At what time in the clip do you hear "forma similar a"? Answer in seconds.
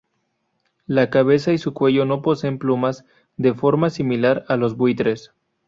3.53-4.55